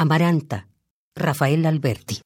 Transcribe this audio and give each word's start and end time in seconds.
Amaranta, 0.00 0.68
Rafael 1.16 1.66
Alberti. 1.66 2.20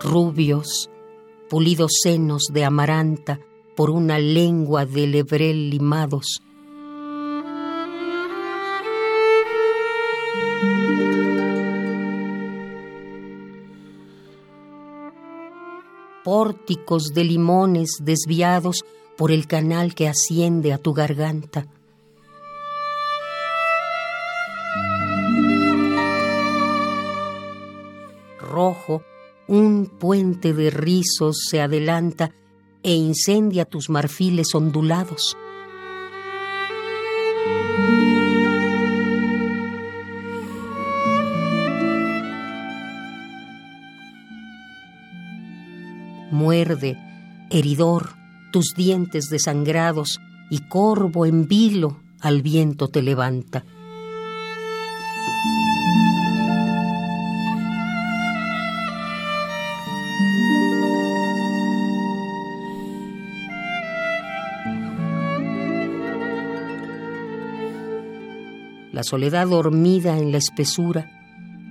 Rubios, 0.00 0.88
pulidos 1.50 1.90
senos 2.02 2.44
de 2.50 2.64
amaranta 2.64 3.40
por 3.76 3.90
una 3.90 4.18
lengua 4.18 4.86
de 4.86 5.06
lebrel 5.06 5.68
limados, 5.68 6.40
pórticos 16.28 17.14
de 17.14 17.24
limones 17.24 18.00
desviados 18.02 18.84
por 19.16 19.32
el 19.32 19.46
canal 19.46 19.94
que 19.94 20.08
asciende 20.08 20.74
a 20.74 20.76
tu 20.76 20.92
garganta. 20.92 21.66
Rojo, 28.38 29.02
un 29.46 29.86
puente 29.86 30.52
de 30.52 30.68
rizos 30.68 31.38
se 31.48 31.62
adelanta 31.62 32.30
e 32.82 32.92
incendia 32.92 33.64
tus 33.64 33.88
marfiles 33.88 34.54
ondulados. 34.54 35.34
Muerde, 46.30 46.96
heridor, 47.50 48.10
tus 48.52 48.74
dientes 48.76 49.28
desangrados, 49.30 50.20
y 50.50 50.60
corvo 50.68 51.26
en 51.26 51.46
vilo 51.46 52.00
al 52.20 52.42
viento 52.42 52.88
te 52.88 53.02
levanta. 53.02 53.64
La 68.98 69.04
soledad 69.04 69.46
dormida 69.46 70.18
en 70.18 70.32
la 70.32 70.38
espesura 70.38 71.08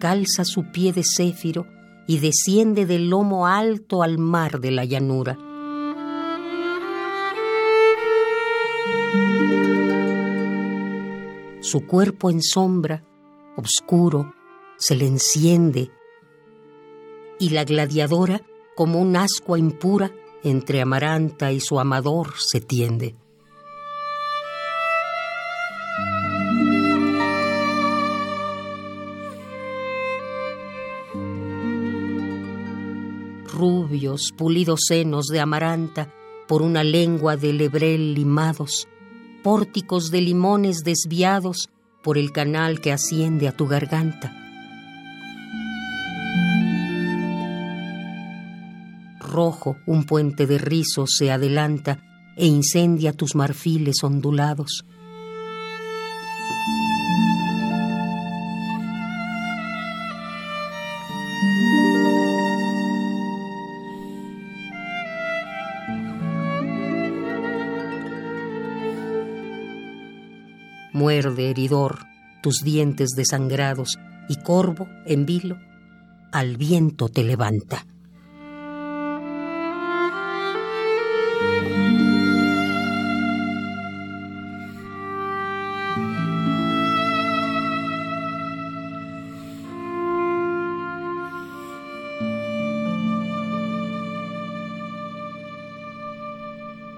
calza 0.00 0.44
su 0.44 0.72
pie 0.72 0.92
de 0.92 1.04
céfiro 1.04 1.68
y 2.12 2.18
desciende 2.18 2.84
del 2.84 3.08
lomo 3.08 3.46
alto 3.46 4.02
al 4.02 4.18
mar 4.18 4.60
de 4.60 4.70
la 4.70 4.84
llanura. 4.84 5.38
Su 11.62 11.86
cuerpo 11.86 12.28
en 12.28 12.42
sombra, 12.42 13.02
oscuro, 13.56 14.34
se 14.76 14.94
le 14.94 15.06
enciende 15.06 15.90
y 17.38 17.48
la 17.48 17.64
gladiadora, 17.64 18.42
como 18.76 19.00
un 19.00 19.16
ascua 19.16 19.58
impura, 19.58 20.12
entre 20.44 20.82
Amaranta 20.82 21.50
y 21.50 21.60
su 21.60 21.80
amador 21.80 22.34
se 22.36 22.60
tiende. 22.60 23.16
Rubios, 33.52 34.32
pulidos 34.36 34.80
senos 34.88 35.26
de 35.26 35.40
amaranta 35.40 36.12
por 36.48 36.62
una 36.62 36.82
lengua 36.82 37.36
de 37.36 37.52
lebrel 37.52 38.14
limados, 38.14 38.88
pórticos 39.42 40.10
de 40.10 40.20
limones 40.20 40.78
desviados 40.84 41.70
por 42.02 42.18
el 42.18 42.32
canal 42.32 42.80
que 42.80 42.92
asciende 42.92 43.48
a 43.48 43.56
tu 43.56 43.66
garganta. 43.66 44.34
Rojo 49.20 49.76
un 49.86 50.04
puente 50.04 50.46
de 50.46 50.58
rizos 50.58 51.14
se 51.16 51.30
adelanta 51.30 52.00
e 52.36 52.46
incendia 52.46 53.12
tus 53.12 53.34
marfiles 53.34 54.02
ondulados. 54.02 54.84
Muerde 70.92 71.50
heridor 71.50 72.06
tus 72.42 72.62
dientes 72.62 73.10
desangrados 73.10 73.98
y 74.28 74.36
corvo 74.36 74.88
en 75.06 75.26
vilo 75.26 75.58
al 76.32 76.56
viento 76.56 77.08
te 77.08 77.22
levanta. 77.22 77.86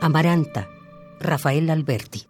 Amaranta, 0.00 0.68
Rafael 1.18 1.68
Alberti. 1.68 2.28